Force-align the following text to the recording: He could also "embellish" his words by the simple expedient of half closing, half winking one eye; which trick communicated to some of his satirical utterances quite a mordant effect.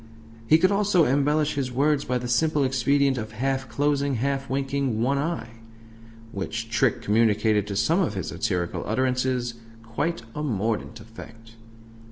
He 0.47 0.57
could 0.57 0.71
also 0.71 1.05
"embellish" 1.05 1.53
his 1.53 1.71
words 1.71 2.05
by 2.05 2.17
the 2.17 2.27
simple 2.27 2.63
expedient 2.63 3.19
of 3.19 3.33
half 3.33 3.69
closing, 3.69 4.15
half 4.15 4.49
winking 4.49 4.99
one 4.99 5.19
eye; 5.19 5.59
which 6.31 6.71
trick 6.71 7.03
communicated 7.03 7.67
to 7.67 7.75
some 7.75 7.99
of 8.01 8.15
his 8.15 8.29
satirical 8.29 8.81
utterances 8.87 9.53
quite 9.83 10.23
a 10.33 10.41
mordant 10.41 10.99
effect. 10.99 11.51